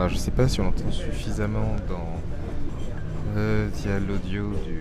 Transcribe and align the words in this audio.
Alors 0.00 0.08
je 0.08 0.16
sais 0.16 0.30
pas 0.30 0.48
si 0.48 0.62
on 0.62 0.68
entend 0.68 0.90
suffisamment 0.90 1.76
dans 1.86 2.18
euh, 3.36 3.68
via 3.70 4.00
l'audio 4.00 4.48
du, 4.64 4.80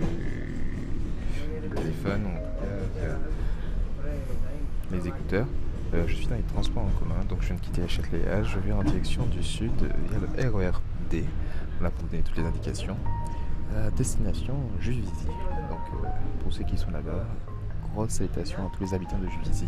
téléphone, 1.76 2.22
via 2.96 3.18
les 4.98 5.08
écouteurs. 5.10 5.46
Euh, 5.94 6.06
je 6.08 6.16
suis 6.16 6.28
dans 6.28 6.38
les 6.38 6.42
transports 6.44 6.84
en 6.84 7.00
commun, 7.00 7.22
donc 7.28 7.42
je 7.42 7.48
viens 7.48 7.58
de 7.58 7.60
quitter 7.60 7.82
la 7.82 7.90
Châtelet 7.90 8.22
Je 8.46 8.60
vais 8.60 8.72
en 8.72 8.82
direction 8.82 9.26
du 9.26 9.44
sud 9.44 9.74
via 10.10 10.20
le 10.20 10.56
RERD, 10.56 11.26
là 11.82 11.90
pour 11.90 12.04
vous 12.04 12.12
donner 12.12 12.24
toutes 12.24 12.38
les 12.38 12.46
indications. 12.46 12.96
Euh, 13.74 13.92
destination 13.98 14.56
Juvisy. 14.80 15.26
Donc 15.70 15.82
euh, 16.02 16.08
pour 16.42 16.54
ceux 16.54 16.64
qui 16.64 16.78
sont 16.78 16.92
là-bas, 16.92 17.26
grosse 17.92 18.12
salutation 18.12 18.66
à 18.66 18.72
tous 18.74 18.86
les 18.86 18.94
habitants 18.94 19.20
de 19.20 19.28
Juvisy. 19.28 19.68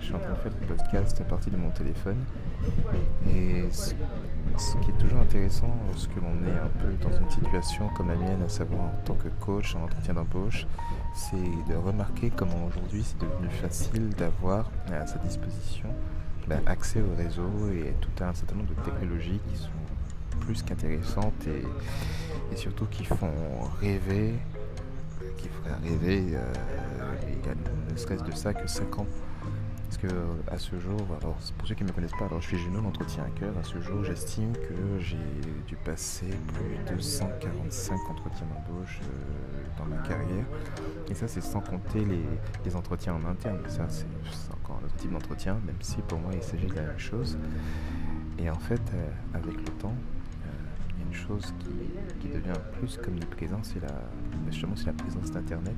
Je 0.00 0.06
suis 0.06 0.14
en 0.14 0.18
train 0.18 0.30
de 0.30 0.36
faire 0.36 0.52
le 0.60 0.66
podcast 0.66 1.20
à 1.20 1.24
partir 1.24 1.52
de 1.52 1.56
mon 1.56 1.70
téléphone. 1.70 2.24
Et 3.28 3.64
ce, 3.70 3.92
qui 4.78 4.90
est 4.90 4.98
toujours 4.98 5.20
intéressant 5.20 5.74
lorsque 5.88 6.14
l'on 6.16 6.46
est 6.46 6.58
un 6.58 6.70
peu 6.80 6.92
dans 7.02 7.16
une 7.16 7.30
situation 7.30 7.88
comme 7.90 8.08
la 8.08 8.16
mienne, 8.16 8.42
à 8.42 8.48
savoir 8.48 8.82
en 8.82 8.94
tant 9.04 9.14
que 9.14 9.28
coach 9.40 9.74
en 9.76 9.84
entretien 9.84 10.14
d'embauche, 10.14 10.66
c'est 11.14 11.36
de 11.36 11.76
remarquer 11.76 12.30
comment 12.30 12.66
aujourd'hui 12.66 13.02
c'est 13.04 13.18
devenu 13.18 13.48
facile 13.50 14.10
d'avoir 14.10 14.70
à 14.92 15.06
sa 15.06 15.18
disposition 15.18 15.88
ben, 16.46 16.60
accès 16.66 17.00
au 17.00 17.16
réseau 17.16 17.70
et 17.72 17.94
tout 18.00 18.10
un 18.22 18.34
certain 18.34 18.56
nombre 18.56 18.68
de 18.74 18.80
technologies 18.82 19.40
qui 19.48 19.56
sont 19.56 20.40
plus 20.40 20.62
qu'intéressantes 20.62 21.46
et, 21.46 22.56
surtout 22.56 22.86
qui 22.86 23.04
font 23.04 23.32
rêver, 23.80 24.34
qui 25.38 25.48
feraient 25.48 25.74
rêver 25.82 26.34
euh, 26.34 26.52
il 27.26 27.46
y 27.46 27.50
a 27.50 27.54
ne 27.90 27.96
serait-ce 27.96 28.24
de 28.24 28.32
ça 28.32 28.54
que 28.54 28.66
5 28.66 28.98
ans. 28.98 29.06
Parce 29.94 30.12
que 30.12 30.52
à 30.52 30.58
ce 30.58 30.78
jour, 30.80 31.00
alors 31.20 31.36
pour 31.56 31.68
ceux 31.68 31.74
qui 31.76 31.84
ne 31.84 31.88
me 31.88 31.94
connaissent 31.94 32.18
pas, 32.18 32.24
alors 32.24 32.40
je 32.40 32.48
suis 32.48 32.58
Juno 32.58 32.80
d'entretien 32.80 33.22
à 33.24 33.30
cœur. 33.38 33.56
À 33.58 33.62
ce 33.62 33.80
jour, 33.80 34.02
j'estime 34.02 34.52
que 34.52 34.98
j'ai 34.98 35.16
dû 35.68 35.76
passer 35.76 36.30
plus 36.48 36.96
de 36.96 37.00
145 37.00 38.10
entretiens 38.10 38.46
d'embauche 38.46 39.00
euh, 39.02 39.78
dans 39.78 39.84
ma 39.84 39.98
carrière. 39.98 40.46
Et 41.08 41.14
ça, 41.14 41.28
c'est 41.28 41.42
sans 41.42 41.60
compter 41.60 42.04
les, 42.64 42.74
entretiens 42.74 43.14
en 43.14 43.24
interne. 43.24 43.60
Ça, 43.68 43.86
c'est 43.88 44.06
encore 44.52 44.80
un 44.82 44.86
autre 44.86 44.96
type 44.96 45.12
d'entretien, 45.12 45.60
même 45.64 45.76
si 45.80 45.98
pour 46.08 46.18
moi, 46.18 46.32
il 46.34 46.42
s'agit 46.42 46.66
de 46.66 46.74
la 46.74 46.82
même 46.82 46.98
chose. 46.98 47.38
Et 48.38 48.50
en 48.50 48.58
fait, 48.58 48.82
euh, 48.94 49.08
avec 49.32 49.54
le 49.54 49.72
temps, 49.78 49.94
chose 51.26 51.54
qui, 52.20 52.28
devient 52.28 52.52
plus 52.78 52.98
comme 53.02 53.14
une 53.14 53.24
présence, 53.24 53.72
c'est 53.74 53.80
la, 53.80 53.94
justement, 54.50 54.74
c'est 54.76 54.86
la 54.86 54.92
présence 54.92 55.30
d'Internet 55.30 55.74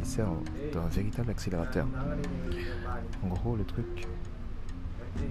qui 0.00 0.08
sert 0.08 0.28
d'un 0.72 0.86
véritable 0.88 1.30
accélérateur. 1.30 1.86
En 3.22 3.28
gros, 3.28 3.56
le 3.56 3.64
truc 3.64 4.06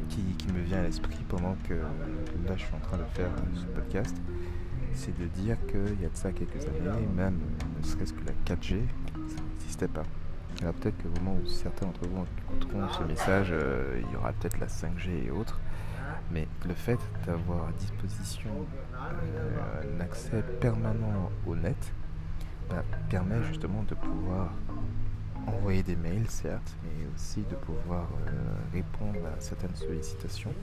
qui, 0.09 0.47
me 0.53 0.61
vient 0.61 0.79
à 0.79 0.83
l'esprit 0.83 1.23
pendant 1.27 1.55
que 1.67 1.73
là 1.73 2.55
je 2.55 2.63
suis 2.65 2.75
en 2.75 2.79
train 2.79 2.97
de 2.97 3.03
faire 3.13 3.29
ce 3.55 3.65
podcast, 3.65 4.15
c'est 4.93 5.17
de 5.17 5.25
dire 5.25 5.57
qu'il 5.67 6.01
y 6.01 6.05
a 6.05 6.09
de 6.09 6.15
ça 6.15 6.31
quelques 6.31 6.63
années, 6.65 7.07
même 7.15 7.39
ne 7.79 7.85
serait-ce 7.85 8.13
que 8.13 8.23
la 8.25 8.55
4G, 8.55 8.81
ça 9.27 9.41
n'existait 9.51 9.87
pas. 9.87 10.03
Alors 10.61 10.73
peut-être 10.75 10.97
que 10.97 11.07
au 11.07 11.23
moment 11.23 11.37
où 11.43 11.47
certains 11.47 11.87
d'entre 11.87 12.07
vous 12.07 12.25
écouteront 12.47 12.87
ce 12.89 13.03
message, 13.03 13.49
euh, 13.51 13.99
il 14.05 14.13
y 14.13 14.15
aura 14.15 14.31
peut-être 14.33 14.59
la 14.59 14.67
5G 14.67 15.25
et 15.25 15.31
autres. 15.31 15.59
Mais 16.31 16.47
le 16.65 16.73
fait 16.73 16.99
d'avoir 17.25 17.67
à 17.67 17.71
disposition 17.73 18.49
euh, 18.95 19.93
un 19.95 19.99
accès 19.99 20.43
permanent 20.59 21.29
au 21.45 21.55
net, 21.55 21.93
bah, 22.69 22.83
permet 23.09 23.43
justement 23.43 23.83
de 23.83 23.95
pouvoir 23.95 24.51
envoyer 25.47 25.83
des 25.83 25.95
mails, 25.95 26.29
certes, 26.29 26.75
mais 26.83 27.05
aussi 27.13 27.41
de 27.41 27.55
pouvoir 27.55 28.07
euh, 28.27 28.31
répondre 28.71 29.19
à 29.25 29.39
certaines 29.39 29.75
sollicitations 29.75 30.53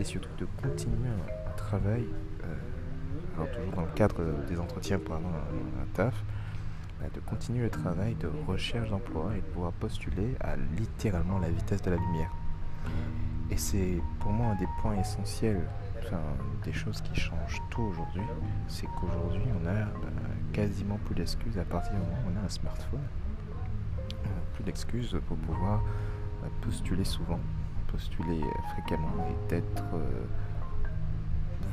et 0.00 0.04
surtout 0.04 0.30
de 0.38 0.46
continuer 0.62 1.08
un, 1.08 1.56
travail, 1.56 2.04
euh, 2.42 3.36
alors 3.36 3.50
toujours 3.50 3.72
dans 3.72 3.82
le 3.82 3.92
cadre 3.94 4.22
des 4.48 4.58
entretiens 4.58 4.98
pour 4.98 5.14
avoir 5.14 5.34
un, 5.34 5.86
taf, 5.94 6.14
bah, 7.00 7.06
de 7.14 7.20
continuer 7.20 7.62
le 7.62 7.70
travail 7.70 8.14
de 8.16 8.28
recherche 8.46 8.88
d'emploi 8.90 9.32
et 9.36 9.40
de 9.40 9.46
pouvoir 9.46 9.72
postuler 9.72 10.34
à 10.40 10.56
littéralement 10.56 11.38
la 11.38 11.48
vitesse 11.48 11.82
de 11.82 11.90
la 11.90 11.96
lumière. 11.96 12.30
Et 13.50 13.56
c'est 13.56 14.00
pour 14.20 14.32
moi 14.32 14.48
un 14.48 14.54
des 14.56 14.68
points 14.80 14.96
essentiels 14.96 15.60
enfin, 16.04 16.20
des 16.64 16.72
choses 16.72 17.00
qui 17.02 17.18
changent 17.18 17.62
tout 17.70 17.82
aujourd'hui, 17.82 18.22
c'est 18.68 18.86
qu'aujourd'hui 18.86 19.42
on 19.62 19.66
a 19.66 19.74
bah, 19.74 20.08
quasiment 20.52 20.98
plus 21.04 21.14
d'excuses 21.14 21.58
à 21.58 21.64
partir 21.64 21.92
du 21.92 21.98
moment 21.98 22.16
où 22.26 22.32
on 22.32 22.42
a 22.42 22.44
un 22.44 22.48
smartphone. 22.48 23.00
plus 24.54 24.64
d'excuses 24.64 25.16
pour 25.26 25.36
pouvoir 25.38 25.82
bah, 26.42 26.48
postuler 26.62 27.04
souvent, 27.04 27.40
postuler 27.88 28.40
fréquemment 28.72 29.12
et 29.28 29.48
d'être 29.50 29.84
euh, 29.94 30.24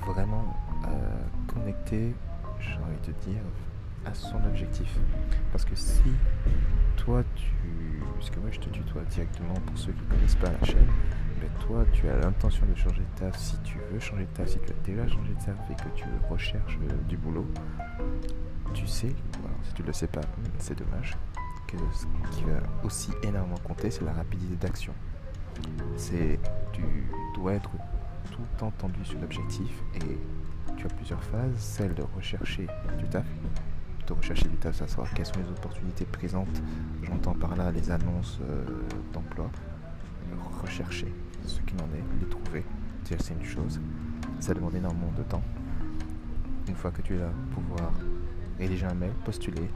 vraiment 0.05 0.55
euh, 0.85 1.21
connecté, 1.47 2.15
j'ai 2.59 2.73
envie 2.75 3.07
de 3.07 3.13
dire, 3.31 3.41
à 4.05 4.13
son 4.13 4.37
objectif. 4.45 4.97
Parce 5.51 5.65
que 5.65 5.75
si 5.75 6.11
toi 6.97 7.23
tu. 7.35 7.51
Parce 8.15 8.29
que 8.29 8.39
moi 8.39 8.49
je 8.51 8.59
te 8.59 8.69
tutoie 8.69 9.01
directement 9.09 9.53
pour 9.65 9.77
ceux 9.77 9.91
qui 9.91 10.01
ne 10.01 10.15
connaissent 10.15 10.35
pas 10.35 10.51
la 10.59 10.65
chaîne, 10.65 10.87
toi 11.59 11.85
tu 11.91 12.07
as 12.07 12.17
l'intention 12.17 12.65
de 12.65 12.75
changer 12.75 13.01
de 13.01 13.19
taf, 13.19 13.37
si 13.37 13.57
tu 13.63 13.77
veux 13.91 13.99
changer 13.99 14.23
de 14.23 14.37
taf, 14.37 14.47
si 14.47 14.59
tu 14.59 14.71
as 14.71 14.85
déjà 14.85 15.07
changé 15.07 15.33
de 15.33 15.45
taf 15.45 15.55
et 15.69 15.75
que 15.75 15.89
tu 15.95 16.05
recherches 16.29 16.79
euh, 16.83 16.95
du 17.07 17.17
boulot, 17.17 17.45
tu 18.73 18.87
sais, 18.87 19.13
si 19.63 19.73
tu 19.73 19.81
ne 19.81 19.87
le 19.87 19.93
sais 19.93 20.07
pas, 20.07 20.21
c'est 20.57 20.77
dommage, 20.77 21.17
que 21.67 21.77
ce 21.93 22.05
qui 22.35 22.43
va 22.43 22.59
aussi 22.83 23.11
énormément 23.23 23.57
compter, 23.63 23.91
c'est 23.91 24.03
la 24.03 24.13
rapidité 24.13 24.55
d'action. 24.55 24.93
C'est 25.95 26.39
tu 26.71 26.83
dois 27.35 27.53
être 27.53 27.69
tout 28.31 28.41
le 28.41 28.57
temps 28.57 28.71
tendu 28.71 29.03
sur 29.03 29.19
l'objectif 29.19 29.83
et 29.95 30.17
tu 30.77 30.85
as 30.85 30.89
plusieurs 30.89 31.23
phases, 31.23 31.55
celle 31.57 31.93
de 31.93 32.03
rechercher 32.15 32.67
du 32.97 33.05
taf, 33.09 33.25
de 34.07 34.13
rechercher 34.13 34.47
du 34.47 34.55
taf, 34.57 34.75
savoir 34.75 35.13
quelles 35.13 35.25
sont 35.25 35.39
les 35.39 35.49
opportunités 35.49 36.05
présentes, 36.05 36.61
j'entends 37.03 37.33
par 37.33 37.55
là 37.55 37.71
les 37.71 37.91
annonces 37.91 38.39
euh, 38.41 38.65
d'emploi, 39.13 39.49
rechercher 40.61 41.07
ce 41.45 41.59
qu'il 41.61 41.77
en 41.77 41.85
est, 41.95 42.19
les 42.19 42.27
trouver, 42.27 42.63
c'est 43.03 43.33
une 43.33 43.43
chose, 43.43 43.79
ça 44.39 44.53
demande 44.53 44.75
énormément 44.75 45.11
de 45.17 45.23
temps. 45.23 45.43
Une 46.67 46.75
fois 46.75 46.91
que 46.91 47.01
tu 47.01 47.15
es 47.15 47.17
là, 47.17 47.29
pouvoir 47.53 47.91
rédiger 48.57 48.85
un 48.85 48.93
mail, 48.93 49.11
postuler. 49.25 49.69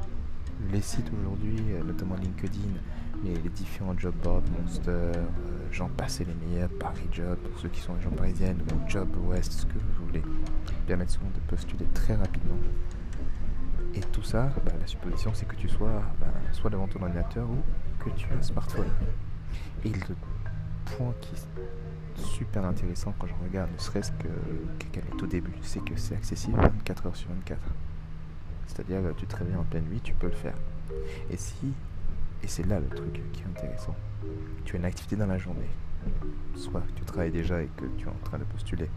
Les 0.72 0.82
sites 0.82 1.12
aujourd'hui, 1.20 1.58
euh, 1.72 1.84
notamment 1.84 2.16
LinkedIn, 2.16 2.70
mais 3.24 3.34
les 3.34 3.50
différents 3.50 3.98
job 3.98 4.14
boards, 4.24 4.44
Monster, 4.58 4.90
euh, 4.90 5.26
j'en 5.72 5.90
passe 5.90 6.20
les 6.22 6.34
meilleurs, 6.34 6.70
Paris 6.80 7.10
Job, 7.12 7.38
pour 7.40 7.60
ceux 7.60 7.68
qui 7.70 7.82
sont 7.82 7.94
région 7.94 8.12
parisienne, 8.12 8.58
ou 8.72 8.90
Job 8.90 9.10
West, 9.28 9.52
ce 9.52 9.66
que 9.66 9.74
vous 9.74 10.06
voulez, 10.06 10.24
permettre 10.88 11.12
souvent 11.12 11.30
de 11.36 11.40
postuler 11.50 11.86
très 11.94 12.16
rapidement. 12.16 12.56
Et 13.94 14.00
tout 14.00 14.24
ça, 14.24 14.50
bah, 14.66 14.72
la 14.80 14.88
supposition 14.88 15.32
c'est 15.34 15.46
que 15.46 15.56
tu 15.56 15.68
sois 15.68 16.02
bah, 16.20 16.28
soit 16.52 16.70
devant 16.70 16.88
ton 16.88 17.02
ordinateur 17.02 17.48
ou 17.50 18.04
que 18.04 18.10
tu 18.12 18.28
aies 18.28 18.38
un 18.38 18.42
smartphone. 18.42 18.90
Et 19.84 19.90
le 19.90 20.16
point 20.86 21.14
qui 21.22 21.34
est 21.36 22.24
super 22.24 22.66
intéressant 22.66 23.14
quand 23.20 23.28
je 23.28 23.34
regarde, 23.44 23.72
ne 23.72 23.80
serait-ce 23.80 24.12
que 24.14 24.28
qu'elle 24.92 25.04
est 25.04 25.22
au 25.22 25.28
début, 25.28 25.54
c'est 25.62 25.84
que 25.84 25.96
c'est 25.96 26.16
accessible 26.16 26.60
24 26.60 27.08
heures 27.08 27.16
sur 27.16 27.30
24. 27.30 27.60
C'est-à-dire 28.68 29.02
que 29.04 29.20
tu 29.20 29.26
te 29.26 29.36
réveilles 29.36 29.56
en 29.56 29.64
pleine 29.64 29.86
nuit, 29.86 30.02
tu 30.04 30.14
peux 30.14 30.28
le 30.28 30.34
faire. 30.34 30.56
Et 31.30 31.38
si, 31.38 31.74
et 32.44 32.48
c'est 32.48 32.66
là 32.68 32.80
le 32.80 32.88
truc 32.88 33.14
qui 33.34 33.42
est 33.42 33.46
intéressant, 33.46 33.96
tu 34.64 34.76
as 34.76 34.80
une 34.80 34.86
activité 34.86 35.16
dans 35.16 35.28
la 35.28 35.38
journée, 35.38 35.70
soit 36.56 36.84
tu 36.96 37.04
travailles 37.04 37.32
déjà 37.32 37.62
et 37.62 37.70
que 37.78 37.86
tu 37.98 38.06
es 38.06 38.10
en 38.10 38.26
train 38.26 38.38
de 38.38 38.44
postuler, 38.44 38.90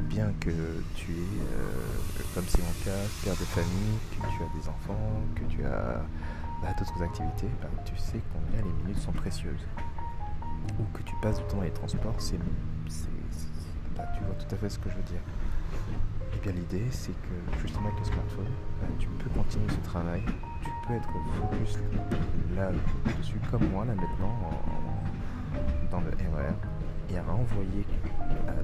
bien 0.00 0.32
que 0.40 0.50
tu 0.94 1.12
es, 1.12 1.14
euh, 1.14 2.22
comme 2.34 2.44
c'est 2.48 2.62
mon 2.62 2.84
cas, 2.84 3.00
père 3.24 3.34
de 3.34 3.44
famille, 3.44 3.98
que 4.10 4.26
tu 4.26 4.42
as 4.42 4.60
des 4.60 4.68
enfants, 4.68 5.22
que 5.34 5.44
tu 5.44 5.64
as 5.64 6.02
bah, 6.62 6.68
d'autres 6.78 7.02
activités, 7.02 7.48
bah, 7.60 7.68
tu 7.84 7.96
sais 7.96 8.20
combien 8.32 8.64
les 8.64 8.84
minutes 8.84 9.02
sont 9.02 9.12
précieuses. 9.12 9.66
Ou 10.78 10.84
que 10.96 11.02
tu 11.02 11.14
passes 11.20 11.38
du 11.38 11.44
temps 11.44 11.58
dans 11.58 11.62
les 11.62 11.70
transports, 11.70 12.14
c'est, 12.18 12.38
bah, 13.96 14.04
tu 14.16 14.24
vois 14.24 14.34
tout 14.34 14.54
à 14.54 14.58
fait 14.58 14.68
ce 14.68 14.78
que 14.78 14.88
je 14.90 14.96
veux 14.96 15.02
dire. 15.02 15.20
Et 16.34 16.38
bien 16.42 16.52
l'idée 16.52 16.86
c'est 16.90 17.12
que 17.12 17.60
justement 17.60 17.88
avec 17.88 17.98
le 17.98 18.04
smartphone, 18.04 18.46
bah, 18.80 18.86
tu 18.98 19.08
peux 19.08 19.30
continuer 19.30 19.68
ce 19.68 19.88
travail, 19.88 20.22
tu 20.62 20.70
peux 20.86 20.94
être 20.94 21.08
focus 21.40 21.78
là 22.56 22.70
dessus 23.18 23.40
comme 23.50 23.68
moi 23.70 23.84
là 23.84 23.94
maintenant 23.94 24.38
dans 25.90 26.00
le 26.00 26.10
RER 26.10 26.54
et 27.10 27.18
à 27.18 27.24
envoyer 27.32 27.84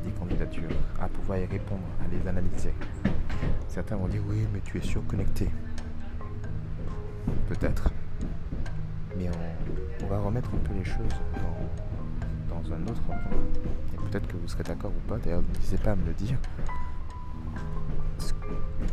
des 0.04 0.10
candidatures, 0.12 0.70
à 1.00 1.08
pouvoir 1.08 1.38
y 1.38 1.46
répondre, 1.46 1.82
à 2.04 2.08
les 2.08 2.28
analyser. 2.28 2.72
Certains 3.68 3.96
vont 3.96 4.08
dire 4.08 4.22
oui 4.28 4.46
mais 4.52 4.60
tu 4.60 4.78
es 4.78 4.82
surconnecté. 4.82 5.50
Peut-être. 7.48 7.90
Mais 9.16 9.28
on, 10.02 10.06
va 10.06 10.18
remettre 10.20 10.50
un 10.54 10.58
peu 10.58 10.74
les 10.74 10.84
choses 10.84 11.16
dans, 11.34 12.54
dans 12.54 12.72
un 12.72 12.82
autre 12.82 13.02
endroit. 13.02 13.38
Et 13.92 13.96
peut-être 14.10 14.28
que 14.28 14.36
vous 14.36 14.48
serez 14.48 14.62
d'accord 14.62 14.92
ou 14.92 15.08
pas, 15.08 15.18
d'ailleurs 15.18 15.42
n'hésitez 15.54 15.78
pas 15.78 15.92
à 15.92 15.96
me 15.96 16.06
le 16.06 16.12
dire 16.12 16.38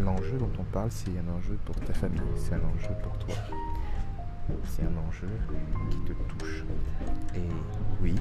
l'enjeu 0.03 0.37
dont 0.37 0.51
on 0.59 0.63
parle, 0.63 0.91
c'est 0.91 1.11
un 1.11 1.35
enjeu 1.35 1.57
pour 1.65 1.75
ta 1.75 1.93
famille, 1.93 2.21
c'est 2.35 2.53
un 2.55 2.61
enjeu 2.75 2.93
pour 3.01 3.17
toi. 3.19 3.35
C'est 4.65 4.83
un 4.83 5.07
enjeu 5.07 5.27
qui 5.89 5.97
te 5.99 6.13
touche. 6.13 6.65
Et 7.35 7.47
oui, 8.01 8.15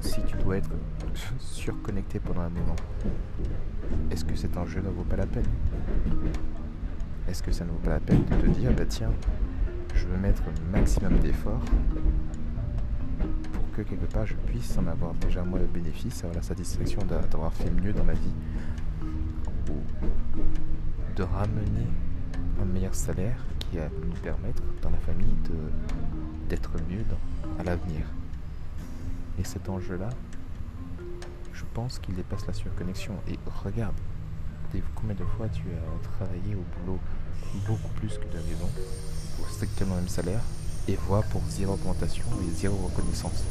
si 0.00 0.22
tu 0.22 0.36
dois 0.36 0.58
être 0.58 0.70
surconnecté 1.38 2.20
pendant 2.20 2.42
un 2.42 2.50
moment, 2.50 2.76
est-ce 4.10 4.24
que 4.24 4.36
cet 4.36 4.56
enjeu 4.56 4.80
ne 4.80 4.90
vaut 4.90 5.04
pas 5.04 5.16
la 5.16 5.26
peine? 5.26 5.46
Est-ce 7.28 7.42
que 7.42 7.52
ça 7.52 7.64
ne 7.64 7.70
vaut 7.70 7.78
pas 7.78 7.90
la 7.90 8.00
peine 8.00 8.24
de 8.24 8.36
te 8.36 8.46
dire, 8.46 8.72
bah 8.72 8.84
tiens, 8.86 9.12
je 9.98 10.06
veux 10.06 10.16
mettre 10.16 10.42
un 10.42 10.70
maximum 10.70 11.18
d'efforts 11.18 11.64
pour 13.52 13.70
que 13.72 13.82
quelque 13.82 14.06
part 14.06 14.26
je 14.26 14.34
puisse 14.34 14.78
en 14.78 14.86
avoir 14.86 15.12
déjà 15.14 15.42
moi 15.42 15.58
le 15.58 15.66
bénéfice, 15.66 16.18
avoir 16.18 16.36
la 16.36 16.42
satisfaction 16.42 17.02
d'avoir 17.02 17.52
fait 17.52 17.70
mieux 17.70 17.92
dans 17.92 18.04
ma 18.04 18.12
vie, 18.12 18.34
ou 19.70 19.74
de 21.16 21.22
ramener 21.22 21.88
un 22.62 22.64
meilleur 22.64 22.94
salaire 22.94 23.44
qui 23.58 23.76
va 23.78 23.88
nous 24.06 24.20
permettre 24.22 24.62
dans 24.82 24.90
la 24.90 24.98
famille 24.98 25.36
d'être 26.48 26.70
mieux 26.88 27.04
dans, 27.10 27.60
à 27.60 27.64
l'avenir. 27.64 28.06
Et 29.38 29.44
cet 29.44 29.68
enjeu-là, 29.68 30.10
je 31.52 31.64
pense 31.74 31.98
qu'il 31.98 32.14
dépasse 32.14 32.46
la 32.46 32.52
surconnexion. 32.52 33.14
Et 33.28 33.38
regarde, 33.64 33.94
combien 34.94 35.14
de 35.14 35.24
fois 35.24 35.48
tu 35.48 35.62
as 35.62 36.08
travaillé 36.08 36.54
au 36.54 36.64
boulot 36.80 36.98
beaucoup 37.66 37.88
plus 37.96 38.18
que 38.18 38.24
de 38.24 38.38
maison, 38.48 38.68
pour 39.38 39.48
strictement 39.48 39.94
le 39.94 40.00
même 40.02 40.08
salaire, 40.08 40.42
et 40.88 40.96
vois 41.06 41.22
pour 41.22 41.42
zéro 41.48 41.74
augmentation 41.74 42.24
et 42.42 42.50
zéro 42.54 42.76
reconnaissance. 42.76 43.44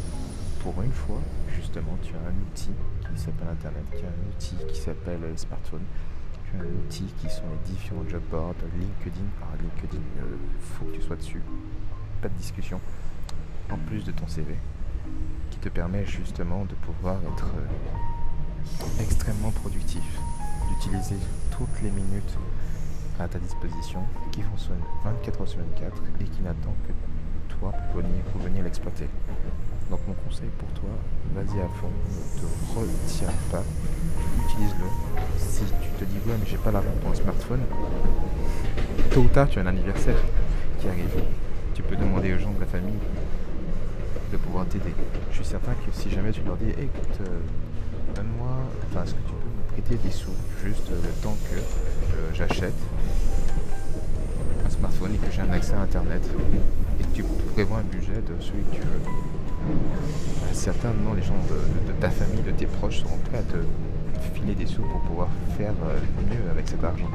Pour 0.62 0.82
une 0.82 0.92
fois, 0.92 1.22
justement, 1.56 1.98
tu 2.04 2.14
as 2.14 2.20
un 2.20 2.36
outil 2.52 2.72
qui 3.14 3.22
s'appelle 3.22 3.48
Internet, 3.50 3.84
tu 3.92 4.04
as 4.04 4.10
un 4.10 4.30
outil 4.30 4.56
qui 4.68 4.80
s'appelle 4.80 5.22
le 5.22 5.38
smartphone, 5.38 5.84
tu 6.46 6.58
as 6.58 6.62
un 6.62 6.66
outil 6.66 7.06
qui 7.22 7.30
sont 7.30 7.44
les 7.52 7.74
différents 7.74 8.08
job 8.10 8.22
boards, 8.30 8.56
LinkedIn. 8.80 9.26
Ah, 9.42 9.56
LinkedIn, 9.62 10.02
il 10.18 10.22
euh, 10.22 10.38
faut 10.60 10.86
que 10.86 10.96
tu 10.96 11.02
sois 11.02 11.16
dessus, 11.16 11.42
pas 12.22 12.28
de 12.28 12.34
discussion. 12.36 12.82
En 13.72 13.78
plus 13.78 14.04
de 14.04 14.12
ton 14.12 14.28
CV, 14.28 14.56
qui 15.52 15.58
te 15.58 15.70
permet 15.70 16.06
justement 16.06 16.66
de 16.66 16.76
pouvoir 16.76 17.18
être 17.34 17.48
euh, 17.58 19.02
extrêmement 19.02 19.52
productif, 19.52 20.04
d'utiliser 20.70 21.18
toutes 21.52 21.82
les 21.84 21.92
minutes 21.92 22.38
à 23.20 23.28
ta 23.28 23.40
disposition, 23.40 24.02
qui 24.32 24.42
fonctionne 24.42 24.80
24 25.04 25.42
heures 25.42 25.48
sur 25.48 25.60
24 25.60 26.04
et 26.22 26.24
qui 26.26 26.42
n'attend 26.42 26.76
que 26.88 26.94
toi 27.56 27.72
pour 27.92 28.02
venir, 28.02 28.24
pour 28.32 28.42
venir 28.42 28.64
l'exploiter. 28.64 29.08
Donc 29.90 30.00
mon 30.08 30.14
conseil 30.14 30.50
pour 30.58 30.70
toi, 30.70 30.90
vas-y 31.34 31.60
à 31.62 31.68
fond, 31.80 31.90
ne 31.90 32.40
te 32.40 32.80
retiens 32.80 33.34
pas, 33.52 33.64
utilise-le. 34.46 34.86
Si 35.38 35.64
tu 35.64 35.90
te 35.98 36.04
dis 36.04 36.18
ouais 36.28 36.36
mais 36.40 36.46
j'ai 36.46 36.58
pas 36.58 36.72
l'argent 36.72 36.92
pour 37.02 37.10
le 37.10 37.16
smartphone, 37.16 37.62
tôt 39.12 39.22
ou 39.22 39.28
tard 39.28 39.48
tu 39.50 39.60
as 39.60 39.62
un 39.64 39.68
anniversaire 39.68 40.18
qui 40.80 40.88
arrive. 40.88 41.24
Tu 41.74 41.84
peux 41.84 41.96
demander 41.96 42.34
aux 42.34 42.40
gens 42.40 42.52
de 42.52 42.60
la 42.60 42.66
famille 42.66 43.00
de 44.32 44.38
pouvoir 44.38 44.66
t'aider. 44.66 44.94
Je 45.32 45.36
suis 45.36 45.46
certain 45.46 45.74
que 45.74 45.92
si 45.92 46.10
jamais 46.10 46.32
tu 46.32 46.42
leur 46.44 46.58
dis 46.58 46.70
écoute, 46.72 47.20
euh, 47.22 47.40
donne-moi, 48.16 48.50
enfin 48.90 49.04
est-ce 49.04 49.14
que 49.14 49.22
tu 49.22 49.34
peux 49.34 49.57
des 49.82 50.12
sous 50.12 50.32
juste 50.66 50.90
le 50.90 51.10
temps 51.22 51.38
que 51.50 51.58
euh, 51.58 52.34
j'achète 52.34 52.74
un 54.66 54.70
smartphone 54.70 55.16
et 55.16 55.18
que 55.18 55.32
j'ai 55.32 55.42
un 55.42 55.52
accès 55.52 55.74
à 55.74 55.82
internet 55.82 56.22
et 57.00 57.04
tu 57.14 57.24
prévois 57.54 57.78
un 57.78 57.84
budget 57.84 58.22
de 58.22 58.42
celui 58.42 58.64
que 58.64 58.76
tu 58.76 58.82
veux. 58.82 59.76
Certains, 60.52 60.92
non, 61.06 61.14
les 61.14 61.22
gens 61.22 61.38
de, 61.50 61.92
ta 62.02 62.10
famille, 62.10 62.42
de 62.42 62.52
tes 62.52 62.66
proches 62.66 63.00
seront 63.00 63.18
prêts 63.30 63.38
à 63.38 63.44
te 63.44 63.58
filer 64.34 64.56
des 64.56 64.66
sous 64.66 64.82
pour 64.82 65.00
pouvoir 65.02 65.30
faire 65.58 65.74
euh, 65.86 66.00
mieux 66.30 66.50
avec 66.52 66.68
cet 66.68 66.84
argent. 66.84 67.10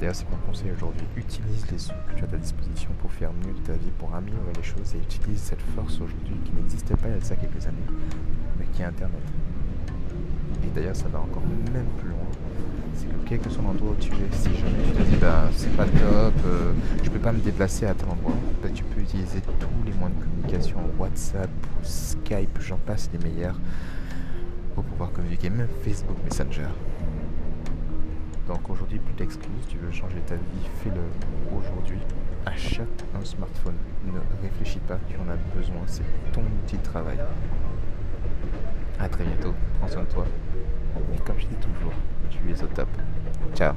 D'ailleurs, 0.00 0.14
c'est 0.14 0.28
mon 0.30 0.36
conseil 0.46 0.72
aujourd'hui. 0.76 1.06
Utilise 1.16 1.70
les 1.70 1.78
sous 1.78 1.92
que 2.08 2.16
tu 2.16 2.22
as 2.24 2.26
à 2.26 2.30
ta 2.30 2.36
disposition 2.36 2.90
pour 3.00 3.12
faire 3.12 3.30
mieux 3.44 3.52
de 3.52 3.66
ta 3.66 3.74
vie, 3.74 3.90
pour 3.98 4.14
améliorer 4.14 4.52
les 4.56 4.62
choses 4.62 4.94
et 4.94 4.98
utilise 4.98 5.40
cette 5.40 5.62
force 5.74 5.94
aujourd'hui 6.00 6.36
qui 6.44 6.52
n'existait 6.52 6.96
pas 6.96 7.08
il 7.08 7.14
y 7.14 7.32
a 7.32 7.36
quelques 7.36 7.66
années, 7.66 7.76
mais 8.58 8.66
qui 8.72 8.82
est 8.82 8.86
Internet. 8.86 9.22
Et 10.64 10.68
d'ailleurs, 10.74 10.96
ça 10.96 11.08
va 11.08 11.20
encore 11.20 11.42
même 11.72 11.86
plus 11.98 12.08
loin. 12.08 12.18
C'est 12.94 13.06
que 13.06 13.14
quel 13.26 13.38
que 13.38 13.50
soit 13.50 13.62
l'endroit 13.62 13.92
où 13.92 13.94
tu 13.96 14.12
es, 14.12 14.32
si 14.32 14.48
jamais 14.56 14.82
tu 14.84 14.92
te 14.92 15.02
dis 15.02 15.16
bah 15.16 15.48
c'est 15.54 15.74
pas 15.76 15.84
top, 15.84 16.34
euh, 16.46 16.72
je 17.02 17.10
peux 17.10 17.18
pas 17.20 17.32
me 17.32 17.38
déplacer 17.38 17.86
à 17.86 17.94
tel 17.94 18.08
endroit, 18.08 18.34
bah, 18.62 18.68
tu 18.74 18.82
peux 18.82 19.00
utiliser 19.00 19.40
tous 19.40 19.86
les 19.86 19.92
moyens 19.92 20.18
de 20.18 20.24
communication, 20.24 20.78
WhatsApp, 20.98 21.50
Skype, 21.82 22.58
j'en 22.60 22.78
passe 22.78 23.08
les 23.12 23.18
meilleurs, 23.18 23.58
pour 24.74 24.82
pouvoir 24.84 25.12
communiquer, 25.12 25.48
même 25.50 25.68
Facebook 25.84 26.16
Messenger. 26.24 26.68
Donc 28.48 28.68
aujourd'hui, 28.70 28.98
plus 28.98 29.14
d'excuses, 29.14 29.66
tu 29.68 29.76
veux 29.76 29.92
changer 29.92 30.20
ta 30.26 30.34
vie, 30.34 30.68
fais-le 30.82 31.02
aujourd'hui. 31.56 31.98
Achète 32.46 33.04
un 33.14 33.22
smartphone. 33.22 33.74
Ne 34.06 34.18
réfléchis 34.42 34.80
pas, 34.88 34.98
tu 35.06 35.16
en 35.16 35.30
as 35.30 35.36
besoin, 35.54 35.82
c'est 35.86 36.02
ton 36.32 36.40
outil 36.40 36.78
de 36.78 36.82
travail. 36.82 37.18
A 39.00 39.08
très 39.08 39.24
bientôt, 39.24 39.54
prends 39.78 39.88
soin 39.88 40.02
de 40.02 40.08
toi. 40.08 40.26
Et 41.14 41.18
comme 41.18 41.38
je 41.38 41.46
dis 41.46 41.54
toujours, 41.56 41.92
tu 42.30 42.38
es 42.50 42.62
au 42.62 42.66
top. 42.66 42.88
Ciao 43.54 43.74